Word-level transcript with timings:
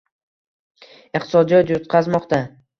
Iqtisodiyot 1.21 1.71
yutqazmoqda. 1.77 2.45